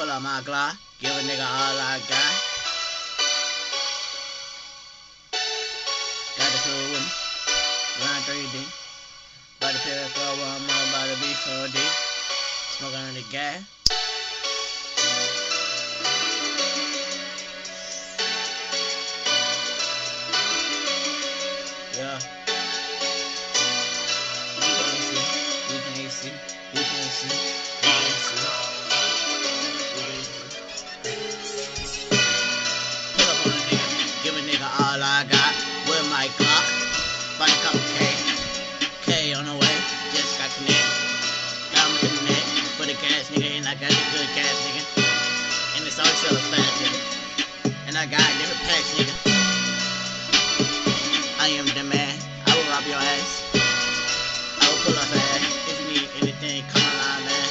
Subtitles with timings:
[0.00, 2.34] Pull out my Glock, give a nigga all I got.
[6.38, 8.64] Got the crew with me, line 3D.
[9.58, 11.76] About to pick up one more, about to be 4D.
[12.78, 13.79] Smoking on the gas.
[37.40, 38.04] Body cup K.
[39.08, 39.74] K on the way,
[40.12, 40.92] just got connected.
[41.72, 42.44] Got him in the neck,
[42.76, 44.84] for the gas nigga, and I got the good gas nigga.
[45.80, 47.00] And it's always still a fat nigga.
[47.88, 49.16] And I got different packs nigga.
[51.40, 52.12] I am the man.
[52.44, 53.32] I will rob your ass.
[53.56, 55.40] I will pull up ass.
[55.64, 57.48] If you need anything, come online, man.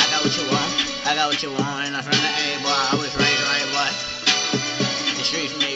[0.00, 0.72] I got what you want.
[1.04, 1.84] I got what you want.
[1.84, 2.72] And I'm from the A, boy.
[2.72, 3.92] I was raised right, boy.
[5.20, 5.67] The streets made.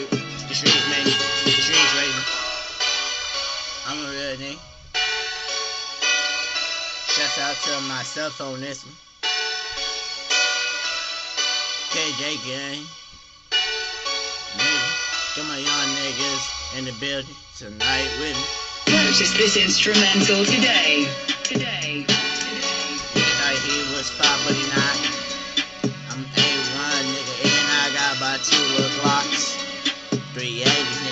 [3.85, 4.59] I'm a real nigga.
[7.07, 8.95] Shouts out to myself on this one.
[11.91, 12.79] KJ gang.
[14.55, 18.43] Nigga, get my young niggas in the building tonight with me.
[18.85, 21.09] Purchase this instrumental today.
[21.43, 22.05] Today.
[22.07, 22.95] today.
[23.11, 24.97] Thought he was five, but he not.
[26.09, 29.57] I'm A1, nigga, and I got about two o'clocks.
[30.35, 31.02] 380.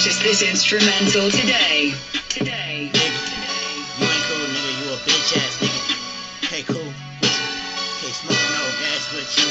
[0.00, 1.92] Purchase this instrumental today.
[2.30, 2.88] Today.
[2.88, 4.72] Ain't cool, nigga.
[4.80, 6.48] You a bitch ass nigga.
[6.48, 6.92] Can't cool.
[7.20, 9.50] Can't smoke no gas with you.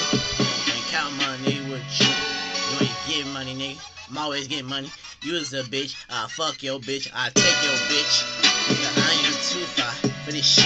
[0.65, 2.09] Can't count money with you.
[2.09, 3.77] You ain't getting money, nigga.
[4.09, 4.89] I'm always getting money.
[5.21, 5.93] You is a bitch.
[6.09, 7.07] I fuck your bitch.
[7.13, 8.25] I take your bitch.
[8.73, 9.93] Nigga, I ain't too far
[10.25, 10.65] for this shit.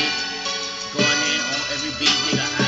[0.94, 2.40] Going in on every beat, nigga.
[2.40, 2.62] I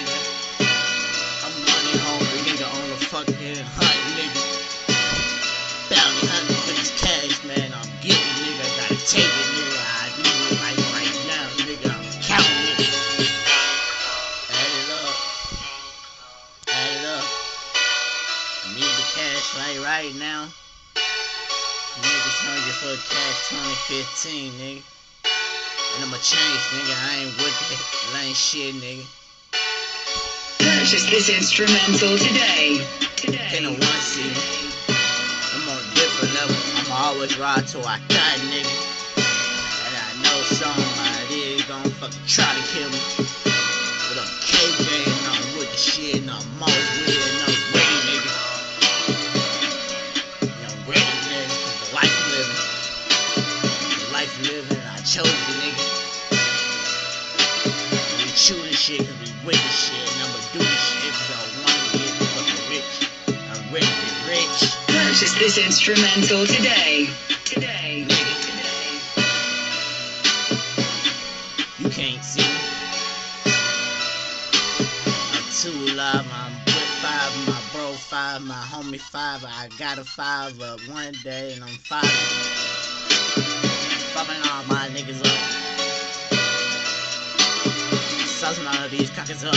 [0.00, 0.18] nigga.
[1.44, 4.42] I'm money hungry, nigga, on the fucking hunt, nigga.
[5.90, 7.68] Bounty hunting for this cash, man.
[7.72, 8.64] I'm getting, nigga.
[8.80, 9.80] Gotta take it, nigga.
[9.80, 11.88] I need it like right now, nigga.
[11.92, 12.92] I'm counting it.
[14.48, 15.16] Add it up.
[16.68, 17.26] Add it up.
[18.64, 20.48] I need the cash like right now.
[22.00, 24.82] Niggas hungry for cash 2015, nigga.
[25.96, 26.94] And I'ma change, nigga.
[26.94, 29.19] I ain't with that lame shit, nigga.
[30.80, 32.80] Purchase this instrumental today.
[33.14, 33.48] Today.
[33.52, 34.32] Can a one me?
[35.52, 36.56] I'm on a different level.
[36.80, 38.80] I'ma always ride till I die, nigga.
[39.84, 42.98] And I know somebody gon' fucking try to kill me.
[44.08, 47.60] But I'm KJ and I'm with the shit and I'm always with it and I'm
[47.76, 48.32] ready, nigga.
[50.48, 51.12] And I'm ready,
[51.84, 52.62] the life living.
[54.00, 55.84] The life living, I chose it, nigga.
[58.24, 60.19] We chew this shit 'cause we with this shit
[65.20, 67.06] Purchase this instrumental today.
[67.44, 68.06] Today.
[68.08, 69.00] Today.
[71.78, 72.40] You can't see.
[75.34, 76.54] I'm too live, I'm
[77.02, 79.44] five, my bro five, my homie five.
[79.44, 82.08] I got a five up one day and I'm five.
[84.14, 85.38] Popping all my niggas up.
[88.24, 89.54] Saucing all of these cockers up.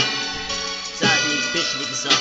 [0.99, 2.19] Sizing these bitch niggas up.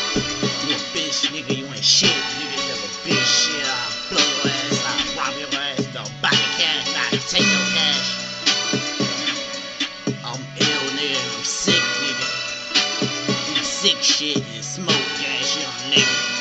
[0.68, 2.08] You a bitch nigga, you ain't shit.
[2.08, 2.71] Nigga,
[3.04, 3.66] bitch shit.
[4.10, 5.86] Blow your ass, rob your ass.
[5.92, 6.30] Don't buy
[7.28, 8.08] take your cash.
[10.24, 13.64] I'm ill, nigga, I'm sick, nigga.
[13.64, 16.31] Sick shit and smoke gas on nigga.